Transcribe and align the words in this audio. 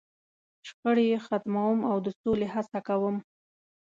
.شخړې 0.67 1.05
یې 1.11 1.17
ختموم، 1.25 1.77
او 1.89 1.97
د 2.05 2.07
سولې 2.21 2.47
هڅه 2.53 2.79
کوم. 2.87 3.15